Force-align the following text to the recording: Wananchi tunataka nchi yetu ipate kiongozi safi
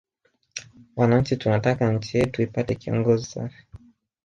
Wananchi 0.95 1.37
tunataka 1.37 1.91
nchi 1.93 2.17
yetu 2.17 2.41
ipate 2.41 2.75
kiongozi 2.75 3.25
safi 3.25 3.67